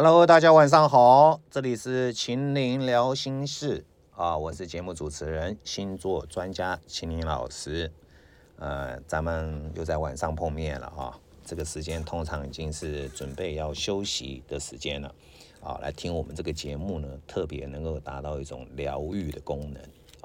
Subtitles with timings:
[0.00, 7.90] Hello，大家晚上好，这里是秦林聊心事啊，我是节目主持人星座专家秦林老师。
[8.60, 15.12] 呃，咱们又在晚上碰面了啊，这个时间通常已经是准备要休息的时间了
[15.60, 19.82] 啊，来听我们这个节目呢，特别能够达到一种疗愈的功能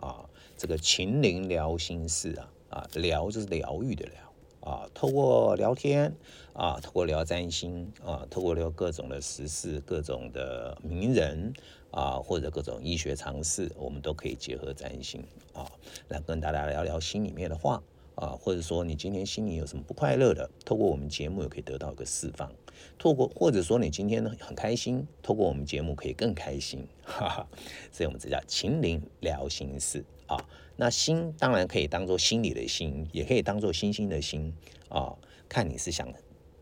[0.07, 0.23] 啊。
[0.55, 4.32] 这个秦林聊心事啊，啊，聊就是疗愈的疗。
[4.63, 6.15] 啊，透过聊天
[6.53, 11.51] 啊，透过聊占星啊，透过聊各种的时事、各种的名人
[11.91, 15.21] 啊，或者各种医学常识，我们都可以结合占星
[15.53, 15.69] 啊，
[16.07, 17.83] 来跟大家聊聊心里面的话
[18.15, 22.49] 啊，或者说你今天心里有什么不快乐的，透过我们节目也可以得到一个释放。
[22.97, 27.47] 透过或者说你今天呢很开心，透过我们节目可以更开心，哈哈。
[27.91, 30.37] 所以我们这叫秦岭聊心事啊。
[30.75, 34.53] 那心当然可以当做心里的心，也可以当做星星的星
[34.89, 35.15] 啊，
[35.47, 36.11] 看你是想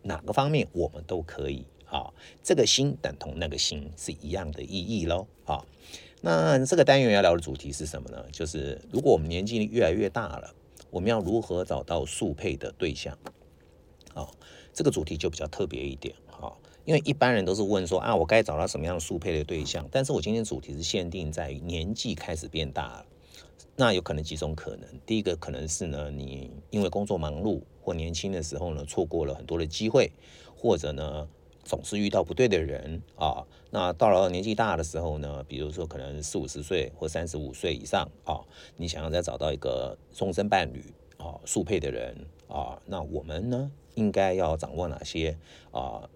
[0.04, 2.12] 哪个方面，我们都可以啊。
[2.44, 5.66] 这个心等同那个心是一样的意义喽啊。
[6.22, 8.26] 那这个单元要聊的主题是什么呢？
[8.32, 10.54] 就是如果我们年纪越来越大了，
[10.90, 13.18] 我们要如何找到速配的对象
[14.14, 14.28] 啊？
[14.74, 16.52] 这个主题就比较特别一点啊，
[16.86, 19.88] 因为一般人都是问说啊，我该找到什么样速配的对象？
[19.92, 23.06] 但是我今天主题是限定在年纪开始变大了。
[23.82, 30.12] 那有可能几种可能，第一个可能是呢，你因为工作忙碌或年轻的时候呢，错过了很多的机会，
[30.56, 31.28] 或者呢，
[31.64, 33.44] 总是遇到不对的人啊。
[33.72, 38.46] 那到了年纪大的时候呢，比如说可能四五十岁或三十五岁以上啊，
[38.78, 42.16] 你想要再找到一个终身伴侣啊，速配的人
[42.48, 45.36] 啊，那我们呢，应该要掌握哪些
[45.72, 46.08] 啊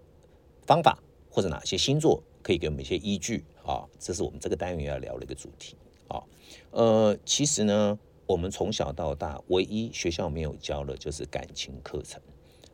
[0.64, 3.84] 方法，或者哪些星座可以给我们一些依据啊？
[3.98, 5.76] 这是我们这个单元要聊的一个主题。
[6.08, 6.22] 啊，
[6.70, 12.20] 呃，其实呢，我们从小到大，唯一学校没有教的就是感情课程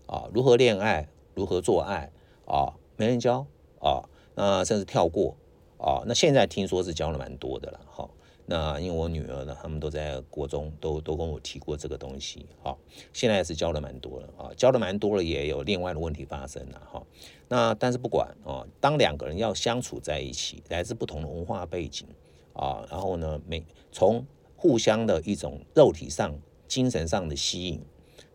[0.07, 2.11] 啊，如何恋爱，如何做爱
[2.47, 3.47] 啊，没人教
[3.81, 5.37] 啊，那甚至跳过
[5.79, 6.03] 啊。
[6.07, 8.09] 那现在听说是教了蛮多的了，哈。
[8.45, 12.77] 那因为我女儿呢，他们都在国中，都都跟我提过这个东西，哈。
[13.13, 17.03] 现在是教的蛮多了啊，教的蛮多了，也有另外的问题发生了，哈。
[17.49, 22.07] 那但是不管啊，当两个人要相处在一起，来自不同的文化背景。
[22.55, 24.25] 啊，然后呢，每从
[24.57, 26.35] 互相的一种肉体上、
[26.69, 27.81] 精神上的吸引，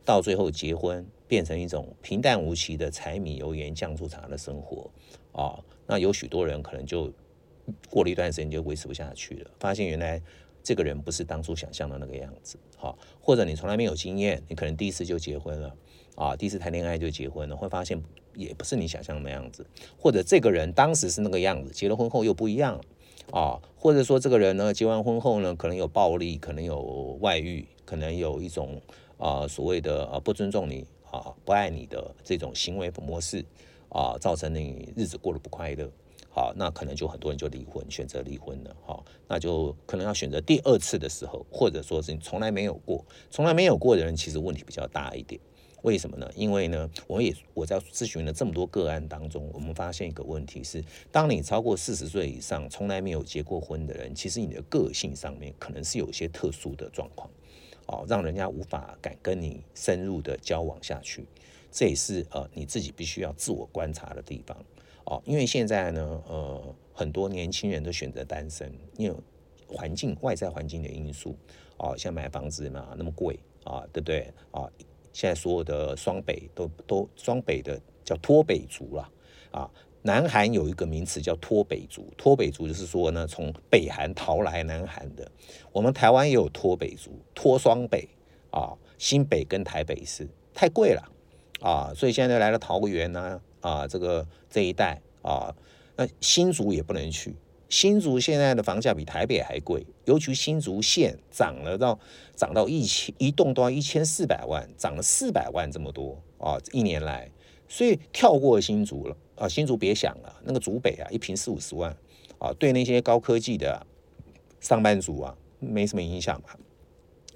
[0.04, 4.90] 到最后结婚，变成一种平淡无奇的柴米油盐酱醋茶的生活
[5.32, 5.60] 啊。
[5.86, 7.12] 那有许多人可能就
[7.90, 10.22] 过了一段时间就维持不下去了，发现原来
[10.62, 12.58] 这个人不是当初想象的那个样子。
[12.76, 15.76] 好，或者你从来没有经验，你可能第一次就结婚了
[16.16, 18.02] 啊，第一次谈恋爱就结婚了，会发现
[18.36, 19.66] 也不是你想象的那样子，
[19.98, 22.82] 或者这个人当时是那个样子，结了婚后又不一样了。
[23.32, 28.82] 啊，或者说这个人呢，结完婚后呢，可能有暴力，可能有外遇，可能有一种
[29.18, 33.44] 啊所谓的啊不尊重你啊不爱你的这种行为模式
[33.90, 35.90] 啊，造成你日子过得不快乐。
[36.30, 38.76] 好，那可能就很多人就离婚，选择离婚了。
[38.86, 45.42] 好，那就可能要选择第二次的时候，或者说是你从来没有过，从来没有过的人，其实问题比较大一点。
[45.84, 46.30] 为什么呢？
[46.36, 57.30] 因为呢，我也我在咨询了这么多个案当中，我们发现一个问题是，当你超过四十岁以上，从来没有结过婚的人，其实你的个性上面可能是有一些特殊的状况，
[57.86, 61.26] 哦，让人家无法敢跟你深入的交往下去。
[61.72, 64.58] 这也是呃你自己必须要自我观察的地方
[65.06, 65.22] 哦。
[65.26, 69.16] 因为现在呢，呃，很多年轻人都选择单身，因为
[69.68, 71.38] 环境外在环境的因素，
[71.78, 74.68] 哦，像买房子嘛那么贵啊，对不对啊？
[75.14, 79.10] 现在所有的双北都都双北的叫脱北族了
[79.52, 79.70] 啊，
[80.04, 85.30] 南韩有一个名词叫脱北族，脱北族就是说呢，从北韩逃来南韩的。
[85.72, 88.08] 我们台湾也有脱北族，脱双北
[88.52, 91.04] 啊，新北跟台北市太贵了
[91.62, 95.54] 啊，所以现在来了桃园呢啊，这个这一带啊，
[95.96, 97.36] 那新竹也不能去。
[97.70, 102.00] 新竹现在的房价比台北还贵，尤其新竹县涨了到
[102.36, 106.58] 涨到一千一栋都要一千四百万，涨了四百万这么多啊！
[106.72, 107.30] 一年来，
[107.68, 109.50] 所以跳过新竹了啊！
[109.50, 111.96] 新竹别想了，那个竹北啊，一平四五十万
[112.40, 113.86] 啊，对那些高科技的
[114.62, 116.50] 上班族啊，没什么影响嘛。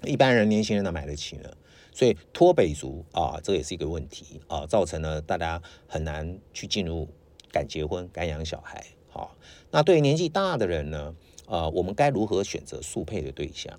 [0.04, 1.56] 一般人年轻人都买得起了，
[1.92, 7.06] 所以脱北族啊，这也是一个问题啊，造成了大家很难去进入
[7.52, 8.82] 敢结婚、敢养小孩。
[9.08, 9.36] 好，
[9.72, 11.14] 那对于年纪大的人呢？
[11.46, 13.72] 呃，我们该如何选择速配的对象？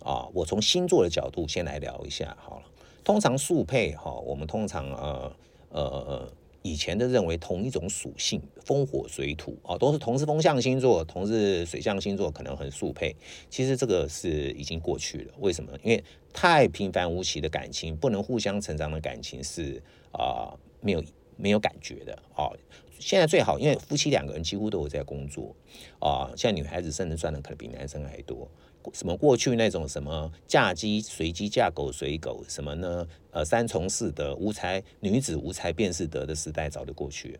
[0.00, 2.66] 啊，我从星座的角度先来聊一下好了。
[3.04, 5.32] 通常速配哈，我们通常呃
[5.70, 6.32] 呃
[6.62, 13.14] 以前的认为同一种属性，风火水土啊，都是同是风象星座，同是水象星座，可能很速配。
[13.48, 15.34] 其实这个是已经过去了。
[15.38, 15.72] 为什么？
[15.84, 16.02] 因为
[16.32, 19.80] 太平凡无奇的感情，不能互相成长的感情是
[20.12, 20.50] 啊，
[20.80, 21.02] 没有
[21.36, 22.52] 没有感觉的哦。
[22.98, 25.54] 现在最好，因为夫妻两个人几乎都有在工作
[25.98, 26.30] 啊。
[26.36, 28.48] 现在女孩子甚至赚的可能比男生还多。
[28.94, 33.06] 什么过去那种什么嫁鸡随鸡嫁狗随狗什么呢？
[33.32, 37.38] 呃，三从四德，无才女子无才便是德的时代早就过去了。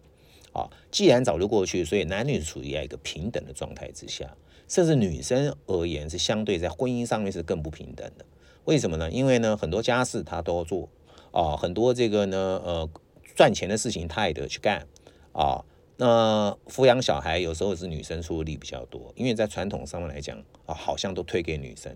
[0.53, 4.37] 啊，既然早就过去，所以男女处于在一个平等的状态之下，
[4.69, 8.25] 甚至女生而言是相对在婚姻上面是更不平等的。
[8.65, 9.11] 为什么呢？
[9.11, 10.89] 因为呢，很多家事她都要做
[11.33, 12.91] 啊，很多这个呢，呃，
[13.35, 14.87] 赚钱的事情她也得去干
[15.39, 15.65] 啊。
[16.01, 21.93] 那抚养小孩有时候是女生出力比较多，因为在传统上面来讲啊，好像都推给女生，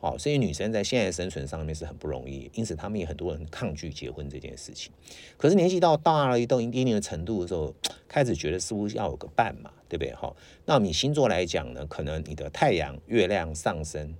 [0.00, 4.92] 哦，所以女生在现在生存上面是很不容易，因此他们也很多人抗拒结婚这件事情。
[5.38, 7.74] 可是年纪到大了一到一定的程度的时候，
[8.06, 10.12] 开始觉得似乎要有个伴嘛，对不对？
[10.14, 14.14] 哈，那你星座来讲呢，可能你的太阳、月亮上升。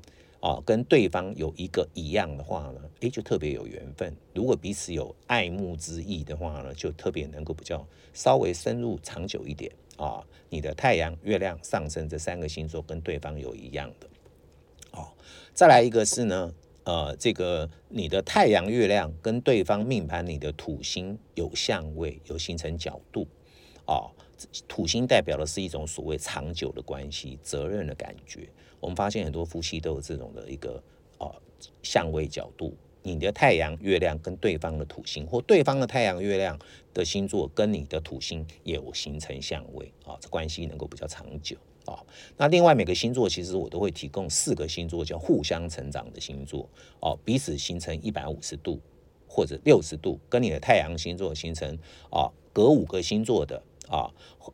[0.47, 4.17] 哦，跟对方有一个一样的话呢，诶，就特别有缘分。
[4.33, 7.85] 如果彼此有爱慕之意的话呢，就特别能够比较
[8.15, 10.25] 稍微深入长久一点啊。
[10.49, 14.07] 你的太阳、月亮上升这三个星座跟对方有一样的。
[14.93, 15.09] 哦，
[15.53, 16.55] 再来一个是呢，
[16.85, 23.27] 呃，这个你的太阳、月亮跟对方命盘里的土星有相位，有形成角度。
[23.89, 24.13] 哦，
[24.69, 28.49] 土星代表的是一种所谓长久的关系、责任的感觉。
[28.81, 30.83] 我们发现很多夫妻都有这种的一个
[31.19, 31.31] 啊
[31.83, 36.59] 相位角度，你的太阳、月亮跟对方的土星，或对方的太阳、月亮
[36.93, 42.05] 的星座跟你的土星也有形成相位啊，这关系能够比较长久啊。
[42.37, 46.69] 那另外每个星座其实我都会提供四个星座叫互相成长的星座
[47.01, 48.81] 哦，彼此形成一百五十度
[49.27, 51.79] 或者六十度，跟你的太阳星座形成
[52.11, 54.11] 啊隔五个星座的啊，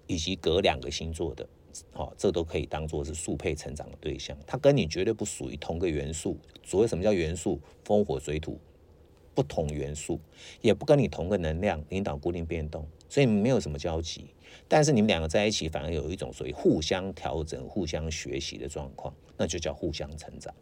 [0.07, 1.49] 以及隔两个星座的。
[1.93, 6.39] 哦，这都可以当做是速配成长的对象，它跟你绝对不属于同个元素。
[6.63, 7.61] 所谓什么叫元素？
[7.85, 8.59] 风火水土
[9.35, 10.21] 不同元素，
[10.61, 14.27] 也不跟你同个能量，领导固定变动，所以没有什么交集。
[14.69, 20.55] 但是你们两个在一起，反而有一种属于互相调整、互相学习的状况，那就叫互相成长。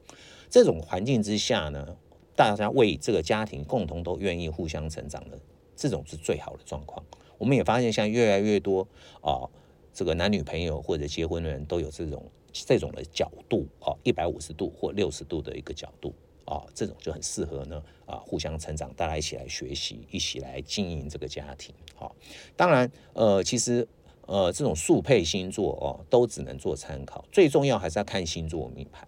[0.48, 1.96] 这种环境之下呢，
[2.36, 5.38] 大家为这个家庭共同都愿意互相成长的，
[5.74, 7.04] 这种是最好的状况。
[7.36, 8.86] 我们也发现，像越来越多
[9.20, 9.50] 啊。
[9.92, 16.14] 这个男女朋友或者结婚的人都有这种这种的角度哦，一百五十度或六十度的一个角度
[16.46, 21.74] 哦，这种就很适合呢啊，互相成长，大家一起来学习，一起来经营这个家庭。
[21.94, 22.14] 好，
[22.56, 23.86] 当然呃，其实
[24.26, 29.06] 呃，这种速配星座哦，都只能做参考，最重要还是要看星座命盘。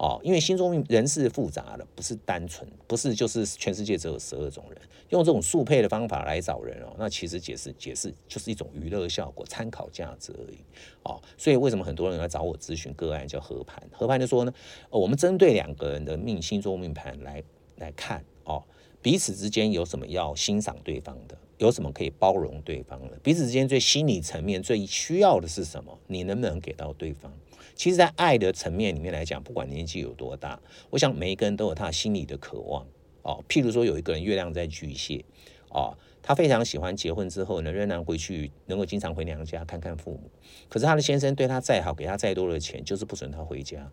[0.00, 4.80] 哦，因为心中人是复杂的，不是单纯，不是就是全世界只有十二种人，
[5.10, 10.56] 用这种速配的方法来找人哦，那其实解释解释就是一种娱乐效果、参考价值而已。
[11.02, 13.78] 哦，所以为什么很多人来找我咨询个案叫合盘？
[13.92, 14.54] 合盘就说呢，
[14.88, 17.44] 我们针对两个人的命星座命盘来
[17.76, 18.64] 来看哦，
[19.02, 25.98] 彼此之间有什么要欣赏对方的，有什么可以包容对方的，彼此之间最心理层面最需要的是什么？
[26.06, 27.30] 你能不能给到对方？
[27.74, 30.58] 其实，在爱的层面里面来讲，不管年纪有多大，
[30.88, 32.86] 我想每一个人都有他心里的渴望
[33.22, 33.44] 哦。
[33.46, 35.22] 譬如说，有一个人月亮在巨蟹
[35.68, 40.30] 哦，他非常喜欢结婚之后呢，仍然回去能够经常回娘家看看父母。
[40.70, 43.90] 可是他的先生对他再好，给他再多的钱，就是不准他回家。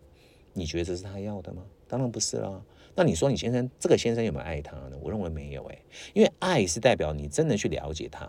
[0.54, 1.64] 你觉得这是他要的吗？
[1.86, 2.62] 当然不是啦。
[2.98, 4.98] 那你说你先生这个先生有没有爱他呢？
[5.00, 5.80] 我认为没有诶，
[6.16, 8.28] 因为爱是代表你真的去了解他，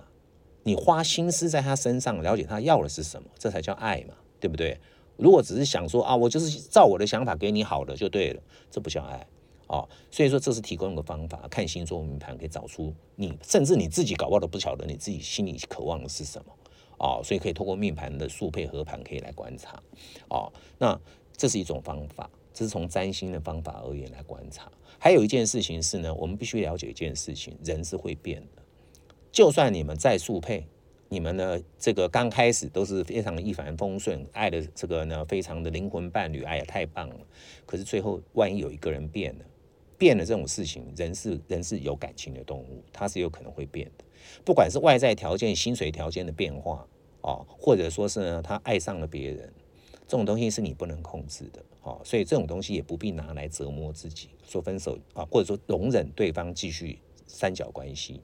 [0.63, 4.79] 你花心思在他身上，了解他要的是什么，这才叫爱嘛，对不对？
[5.17, 9.27] 如果只是想说啊，我就是照我的想法给你好的就对了，这不叫爱
[9.69, 9.89] 哦。
[10.11, 16.53] 所以说这是提供一个方法，看星座命盘可以找出你，甚至你自己搞不好都不晓得你自己心里渴望的是什么
[16.99, 17.23] 哦。
[17.25, 19.83] 所以可以通过命盘的速配合盘可以来观察
[20.29, 20.53] 哦。
[20.77, 21.01] 那
[21.35, 24.71] 这是一种方法，是从占星的方法而言来观察。
[24.99, 28.63] 还有一件事情是呢，我们必须了解一件事情，人是会变的，
[29.31, 30.67] 就算你们再速配。
[31.11, 31.59] 你们呢？
[31.79, 37.17] 这个刚开始都是非常的一帆风顺，爱的这个呢，非常的灵魂伴侣，哎呀，太棒了。
[37.65, 39.45] 可是最后，万一有一个人变了，
[39.97, 44.05] 变了这种事情，人是人是有感情的动物，它是有可能会变的。
[44.45, 46.87] 不管是外在条件、薪水条件的变化，
[47.23, 49.51] 哦，或者说是呢，他爱上了别人，
[50.09, 58.21] 这种东西是你不能控制的，哦，所以这种东西也不必拿来折磨自己，说分手啊，或者说容忍对方继续三角关系。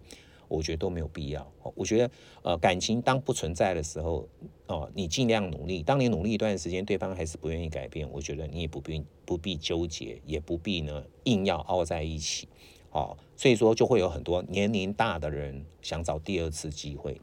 [0.46, 1.52] 我觉得都没有必要。
[1.74, 2.10] 我觉得，
[2.42, 4.28] 呃，感情当不存在的时候，
[4.66, 5.82] 哦，你尽量努力。
[5.82, 12.46] 当你努力一段时间，对方还是不愿意改变，我觉得你也不必不必纠结，也不必呢硬要凹在一起。
[12.92, 17.20] 哦，所以说就会有很多年龄大的人想找第二次机会。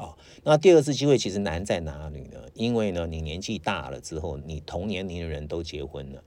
[0.00, 2.40] 哦，那第二次机会其实难在哪里呢？
[2.54, 6.24] 因为呢，你年纪大了之后，你同年龄的人都结婚了。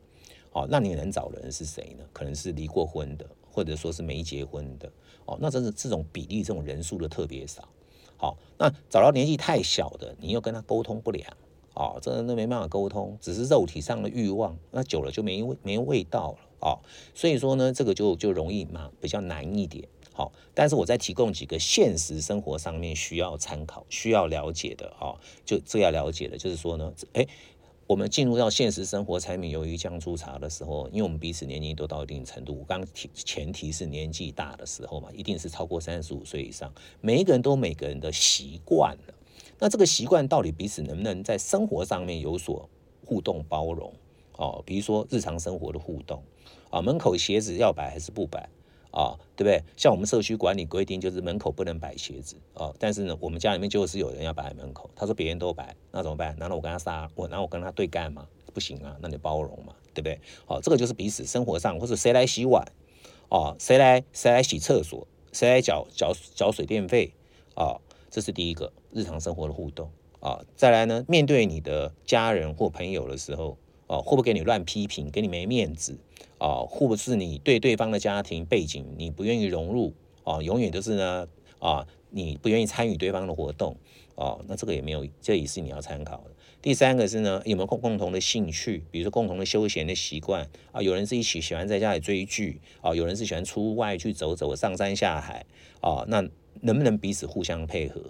[0.52, 2.06] 哦，那你能找人是谁呢？
[2.14, 4.88] 可能是离过婚的，或者说是没结婚的。
[5.26, 7.68] 哦，那真是这种比例，这种人数的特别少。
[8.16, 11.28] 好，那找到年纪太小的，你又跟他沟通不良，
[11.74, 16.80] 哦，这那没办法沟通，只是肉体上的欲望，那久了就没味没味道了，哦，
[17.16, 27.28] 所以说呢，这个就就容易嘛，比较难一点，好，但是我再提供几个现实生活上面需要参考、需要了解的，哦，就这要了解的，就是说呢，哎。
[27.86, 39.14] 我们进入到现实生活柴米油盐酱醋茶的时候，因为我们彼此年龄都到一定程度，我刚提前提是年纪大的时候嘛，一定是超过三十五岁以上，每一个人都每个人的习惯了。
[39.60, 42.68] 那这个习惯到底彼此能不能在生活上面有所
[43.06, 43.94] 互动包容？
[44.38, 46.24] 哦，比如说日常生活的互动
[46.70, 48.50] 啊，门口鞋子要摆还是不摆？
[48.94, 49.64] 啊，对不对？
[49.76, 52.72] 像我们社区管理规定，就是门口不能摆鞋子啊。
[52.78, 54.88] 但是呢，我们家里面就是有人要摆在门口。
[54.96, 56.38] 他说别人都摆，那怎么办？
[56.38, 57.28] 难道我跟他杀我？
[57.28, 58.28] 难道我跟他对干吗？
[58.54, 60.20] 不行啊，那你包容嘛，对不对？
[60.46, 62.64] 好，这个就是彼此生活上，或者谁来洗碗
[63.30, 63.56] 啊？
[63.58, 65.08] 谁来谁来洗厕所？
[65.32, 67.12] 谁来缴缴缴水电费
[67.56, 67.82] 啊？
[68.12, 70.40] 这是第一个日常生活的互动啊。
[70.56, 73.58] 再来呢，面对你的家人或朋友的时候。
[73.86, 76.00] 哦，会不会给你乱批评，给你没面子？
[76.44, 79.94] 哦，或者是你对对方的家庭背景你不愿意融入？
[80.26, 81.26] 啊，永远都是呢？
[81.60, 83.78] 啊，你不愿意参与对方的活动？
[84.16, 86.32] 哦，那这个也没有，这也是你要参考的。
[86.62, 88.84] 第三个是呢，有没有共共同的兴趣？
[88.92, 90.82] 比如说共同的休闲的习惯啊？
[90.82, 92.94] 有人是一起喜欢在家里追剧啊？
[92.94, 95.46] 有人是喜欢出外去走走，上山下海
[95.80, 96.04] 啊？
[96.10, 96.22] 那
[96.60, 98.02] 能不能彼此互相配合？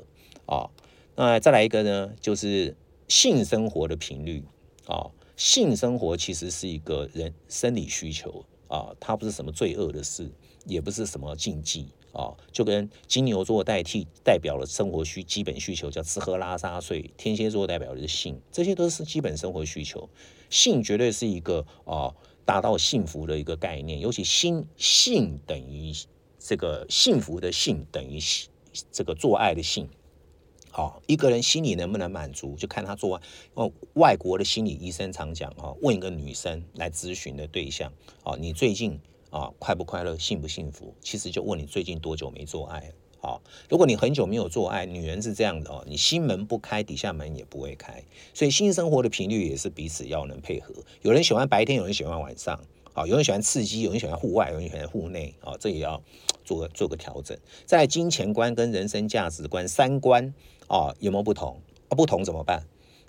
[0.47, 0.69] 啊？
[1.15, 2.75] 那再来一个呢，就是
[3.07, 4.43] 性生活的频率
[4.87, 5.11] 啊？
[5.43, 10.31] 性生活其实是一个人生理需求啊，它不是什么罪恶的事，
[10.65, 12.31] 也不是什么禁忌啊。
[12.53, 20.09] 就跟金牛座代替代表了生活需基本需求，叫吃喝拉撒睡；天蝎座代表的是性，这些都是基本生活需求。
[20.49, 25.91] 性绝对是一个啊达到幸福的一个概念，尤其性性等于
[26.39, 28.17] 这个幸福的性等于
[28.93, 29.89] 这个做爱的性。
[30.75, 33.21] 好，一个人心理能不能满足，就看他做。
[33.53, 38.99] 哦，外国的心理医生常讲，哈，问一个女生来咨询的对象，哦，你最近
[39.29, 40.91] 啊快不快乐，幸不幸福？
[40.99, 42.91] 其实就问你最近多久没做爱。
[43.21, 43.39] 好，
[43.69, 48.03] 如果你很久没有做爱，女人是这样的哦，你心门不开，底下门也不会开。
[48.33, 50.73] 所以性生活的频率也是彼此要能配合。
[51.03, 52.59] 有人喜欢白天，有人喜欢晚上。
[52.95, 55.33] 好，有人喜欢刺激，有人喜欢户外，有人喜欢户内。
[55.41, 55.99] 啊，这也要
[56.45, 57.35] 做个做个调整。
[57.65, 60.31] 在金钱观跟人生价值观、三观
[60.67, 61.59] 啊，有没有不同？
[61.89, 62.65] 啊，不同怎么办？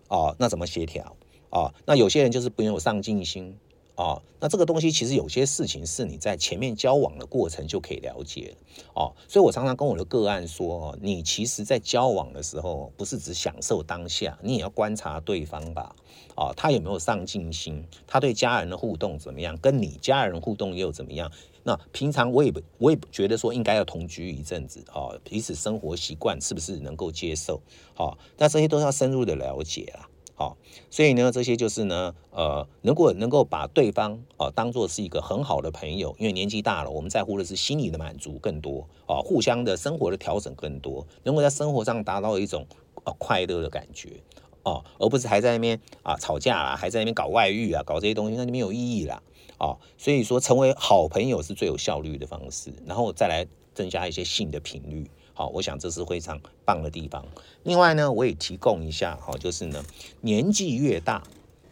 [0.08, 1.16] 啊，那怎么协调？
[1.50, 3.58] 啊，那有些人就是没有上进心。
[3.96, 8.56] 啊，那这个东西其实有些事情是你在前面交往的过程就可以了解
[8.94, 15.94] 哦，所以我常常跟我的个案说，你其实在交往的时候，不是只享受当下，你也要观察对方吧。
[16.34, 17.86] 啊，他有没有上进心？
[18.06, 19.56] 他对家人的互动怎么样？
[19.58, 21.30] 跟你家人互动又怎么样？
[21.62, 27.62] 那平常我也不，我也觉得说应该要同居一阵子啊，彼此生活习惯是不是能够接受？
[27.94, 30.08] 好，那这些都要深入的了解啦。
[30.36, 30.56] 好，
[30.90, 42.66] 所以呢，这些就是呢，呃，如果能够把对方啊当做是一个很好的朋友，因为年纪大了，我们在乎的是心理的满足更多啊，互相的生活的调整更多，能够在生活上达到一种
[43.04, 44.20] 啊快乐的感觉
[44.64, 49.22] 啊，而不是还在那边啊吵架啊，还在那边搞外遇啊，搞这些东西，那就没有意义啦
[49.58, 49.78] 啊。
[49.96, 55.08] 所以说，成为好朋友是最有效率的方式，然后再来增加一些性的频率。
[55.34, 57.26] 好，我想这是非常棒的地方。
[57.64, 59.84] 另外呢，我也提供一下，好，就是呢，
[60.20, 61.24] 年纪越大，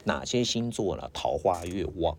[0.05, 2.19] 哪些星座呢桃花越旺？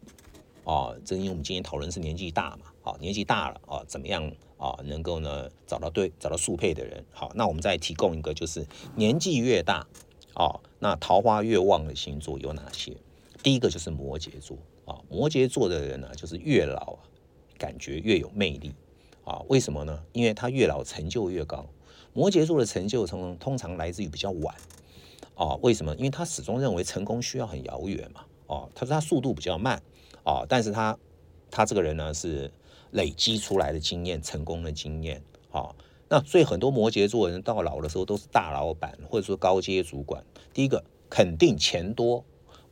[0.63, 7.03] 啊，正因为我们今天讨论是年纪大嘛，好，年纪大了啊，怎么样啊，能够呢找到对找到速配的人？
[7.12, 9.85] 好，那我们再提供一个，就是年纪越大，
[10.33, 12.95] 啊，那桃花越旺的星座有哪些？
[13.43, 17.03] 第一个就是摩羯座啊，摩羯座的人呢，就是越老啊，
[17.57, 18.73] 感觉越有魅力。
[19.23, 20.03] 啊，为什么呢？
[20.11, 21.65] 因为他越老成就越高。
[22.13, 24.55] 摩羯座的成就通通常来自于比较晚。
[25.35, 25.95] 啊，为什么？
[25.95, 28.21] 因为他始终认为成功需要很遥远嘛。
[28.47, 29.81] 哦，他说他速度比较慢。
[30.23, 30.97] 啊，但是他
[31.49, 32.51] 他这个人呢是
[32.91, 35.21] 累积出来的经验，成功的经验。
[35.51, 35.73] 啊，
[36.07, 40.23] 那所以很多摩羯座人到老的时候都是大老板或者说高阶主管。
[40.53, 42.23] 第一个肯定钱多，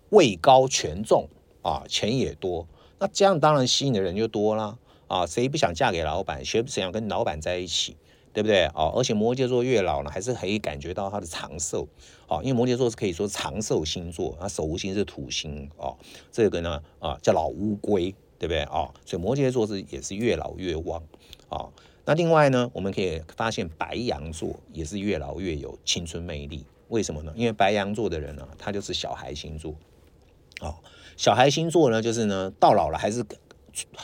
[0.09, 1.27] 位高权重
[1.63, 2.67] 啊，钱也多。
[2.99, 4.77] 那这样当然吸引的人就多啦。
[5.11, 6.45] 啊，谁不想嫁给老板？
[6.45, 7.97] 谁不想跟老板在一起？
[8.31, 8.63] 对不对？
[8.67, 11.85] 哦，而且摩羯座越老呢，还是可以感觉到他的长寿。
[12.29, 15.69] 哦，因为摩羯座是可以说长寿星座，它守护星是土星。
[15.75, 15.97] 哦，
[16.31, 18.63] 这个呢，啊，叫老乌龟，对不对？
[18.71, 21.03] 哦，所以摩羯座是也是越老越旺。
[21.49, 21.69] 哦，
[22.05, 26.65] 那另外呢，我们可以发现白羊座也是越老越有青春魅力。
[26.87, 27.33] 为什么呢？
[27.35, 29.75] 因为白羊座的人呢，他就是小孩星座。
[30.61, 30.75] 哦，
[31.17, 33.25] 小孩星座呢，就是呢，到老了还是。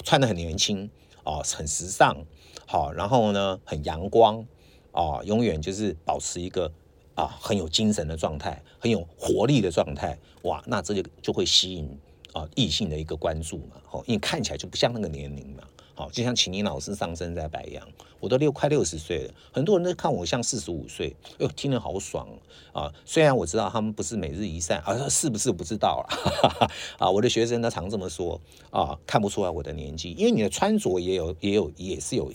[0.03, 0.89] 穿的很年轻
[1.24, 2.25] 哦，很时尚，
[2.65, 4.45] 好，然后呢，很阳光
[4.91, 6.71] 哦，永远就是保持一个
[7.15, 12.00] 啊很有精神的状态，很有活力的状态，哇，那这就就会吸引
[12.33, 15.63] 啊异性的一个关注嘛，哦，因为看起来就不像那个年龄嘛。
[15.97, 17.83] 好，就像秦宁老师上身在白羊，
[18.19, 22.29] 我都六快六十岁了，很多人都看我像四十五岁，哎呦，听得好爽
[22.71, 22.93] 啊！
[23.03, 26.69] 虽然我知道他们不是每日一善，啊，是不是不知道了？
[27.01, 28.39] 啊，我的学生呢常这么说
[28.69, 32.31] 啊，看不出来我的年纪，因为你的穿着也有也有也是有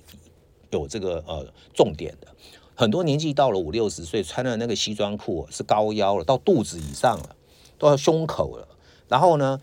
[0.70, 2.26] 有这个呃重点的，
[2.74, 7.36] 很多年纪到了五六十岁，穿的那个西装裤是高腰了，到肚子以上了，
[7.78, 8.66] 到胸口了，
[9.06, 9.60] 然后呢？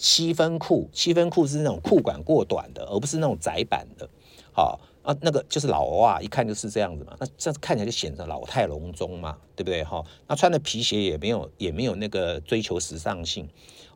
[0.00, 4.08] 七分裤，七分裤是那种裤管过短的，而不是那种窄版的。
[4.50, 7.14] 好啊，那个就是老欧啊，一看就是这样子嘛。
[7.20, 9.84] 那这样看起来就显得老态龙钟嘛，对不对？
[9.84, 13.46] 哈，那穿的皮鞋也没有，也没有那个追求时尚性。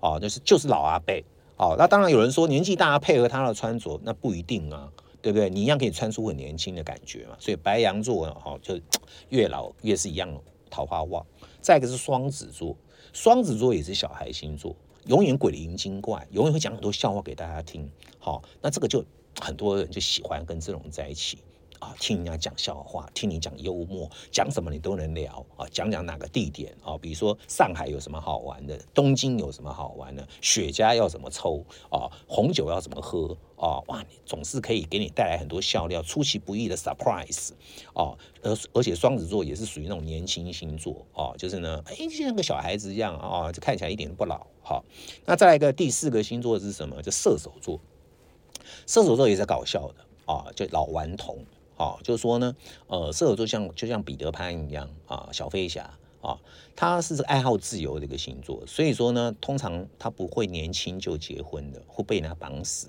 [0.01, 1.25] 哦，就是就是老阿贝。
[1.57, 4.93] 哦，那当然有人说年纪大配合他的穿着，那不一定啊，
[5.23, 5.49] 对不对？
[5.49, 7.37] 你一样可以穿出很年轻的感觉嘛。
[7.39, 8.79] 所以白羊座哦，就
[9.31, 10.29] 越老越是一样
[10.69, 11.25] 桃花旺。
[11.63, 12.77] 再一个是双子座，
[13.15, 14.77] 双子座也是小孩星座。
[15.07, 17.91] 永远鬼灵精怪，永远会讲很多笑话给大家听。
[18.19, 19.05] 好，那这个就
[19.41, 21.39] 很多人就喜欢跟这种人在一起
[21.85, 25.67] 啊，听人家讲笑话，听你讲幽默，讲什么你都能聊啊。
[25.71, 37.51] 讲讲哪个地点啊，比如说上海有什么好玩的，东京有什么好玩的，雪茄要怎么抽啊，红酒要怎么喝啊，哇，总是可以给你带来很多笑料，出其不意的 surprise
[37.93, 38.17] 啊。
[38.43, 44.47] 而而且双子座也是属于那种年轻星座啊，就是呢，哎，就像个小孩子一样啊，就看起来一点都不老。
[44.63, 44.83] 好，
[45.27, 47.03] 那再来一个第四个星座是什么？
[47.03, 47.79] 就射手座。
[48.87, 51.37] 射手座也是搞笑的啊，就老顽童
[51.77, 52.55] 啊，就是说呢，
[52.87, 56.39] 呃，射手座像就像彼得潘一样啊，小飞侠啊，
[56.75, 62.89] 他是爱好自由的一个星座，所以说呢，通常他不会年轻就结婚的，会被人家绑死。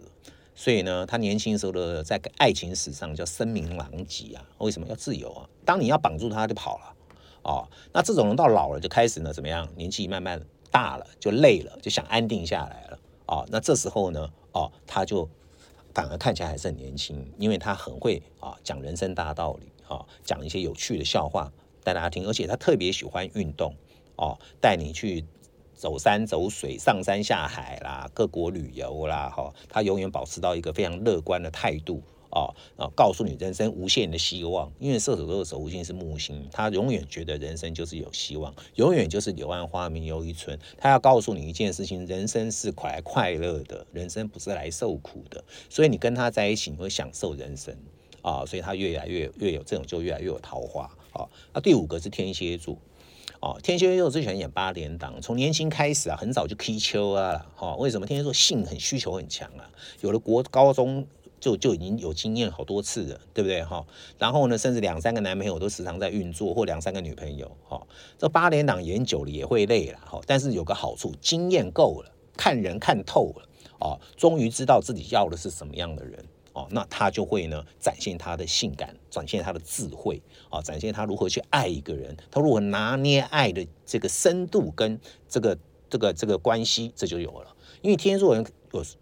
[0.53, 4.43] 所以呢，他年轻时候的在爱情史上叫声名狼藉啊。
[4.59, 5.49] 为什么要自由啊？
[5.65, 7.67] 当你要绑住他，就跑了啊。
[7.91, 9.67] 那这种人到老了就开始呢，怎么样？
[9.75, 10.41] 年纪慢慢。
[10.71, 13.45] 大了就累了，就想安定下来了啊。
[13.47, 15.29] 那这时候呢，哦，他就
[15.95, 21.51] 反而看起来还是很年轻，因为他很会啊讲人生大道理啊，讲一些有趣的笑话
[21.83, 23.73] 带大家听，而且他特别喜欢运动
[24.17, 25.25] 哦，带你去
[25.73, 32.03] 走山走水、上山下海啦，各国旅游啦，哈，他永远保持到一个非常乐观的态度。
[32.35, 32.91] 啊啊！
[32.93, 40.59] 告诉你人生无限的希望，因为射手座的守护星是木星，他永远觉得人生就是有希望，永远就是柳暗花明又一村。
[40.77, 45.41] 他要告诉你一件事情：人生是快快乐的，人生不是来受苦的。
[45.69, 47.73] 所以你跟他在一起，你会享受人生
[48.21, 48.45] 啊！
[48.45, 51.25] 所以他越来越越有这种，就越来越有桃花啊！
[51.53, 52.77] 那第五个是天蝎座
[53.39, 57.77] 啊，天蝎座最喜欢演八连档，从年轻开始啊，很早就踢球啊，哈！
[57.77, 59.71] 为什么天蝎座性很需求很强啊？
[60.01, 61.07] 有了国高中。
[61.45, 63.85] 就就已经有经验好多次了，对不对哈？
[64.17, 67.79] 然后呢，甚至两三个男朋友都时常在运作，或两三个女朋友哈。
[68.17, 73.47] 这八连档演久了也会累了哈，但是有个好处，经验够了，看人看透了
[73.79, 85.55] 哦，终于知道自己要的是什么样的人哦，那他就会呢展现他的性感，展现他的智慧啊，展现他如何去爱一个人，他如何拿捏爱的这个深度跟这个
[85.91, 87.54] 这个这个关系，这就有了。
[87.85, 88.43] 因为天蝎座人。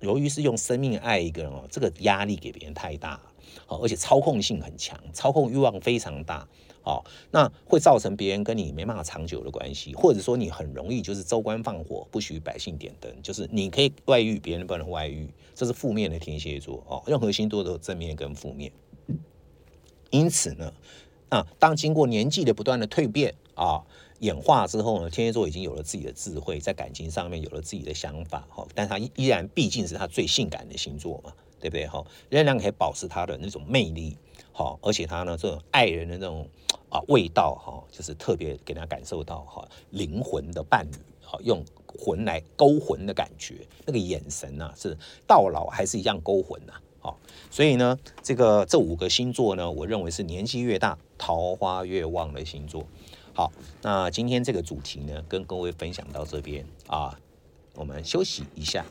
[0.02, 3.20] 由于是用生命爱一个人哦，这个压力给别人太大，
[3.66, 6.48] 好，而且操控性很强，操控欲望非常大，
[6.84, 17.02] 哦，那会造成别人跟你没办法长久的关系，或者说你很容易就是州官放火，不许百姓点灯，就是你可以外遇，别人不能外遇，这是负面的天蝎座哦。
[17.08, 18.72] 任何星座都有正面跟负面，
[20.12, 20.72] 因此呢，
[21.30, 23.82] 啊，当经过年纪的不断的蜕变啊。
[24.24, 31.86] 演化之后呢，天蝎座已经有了自己的智慧，在感情上面有了自己的想法，哈，但他依然毕竟是他最性感的星座嘛，对不对？
[31.86, 34.16] 哈，仍然可以保持他的那种魅力，
[34.54, 36.48] 哈，而且他呢，这种爱人的那种
[36.88, 43.56] 啊味道，哈，就是特别给他感受到哈灵魂的伴侣，哈，用魂来勾魂的感觉，
[43.86, 47.20] 那个眼神呐，是到老还是一样勾魂呐，好，
[47.52, 52.88] 所以呢，这个这五个星座呢，我认为是年纪越大桃花越旺的星座。
[53.36, 57.18] 好，那今天这个主题呢，跟各位分享到这边啊，
[57.74, 58.86] 我们休息一下。